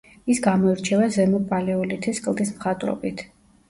[0.33, 3.29] ის გამოირჩევა ზემო პალეოლითის კლდის მხატვრობით.